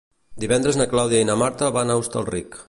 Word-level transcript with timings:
Divendres 0.43 0.79
na 0.79 0.87
Clàudia 0.95 1.19
i 1.27 1.29
na 1.31 1.37
Marta 1.43 1.71
van 1.77 1.93
a 1.97 2.01
Hostalric. 2.01 2.59